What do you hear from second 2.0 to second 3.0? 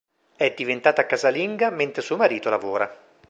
suo marito lavora.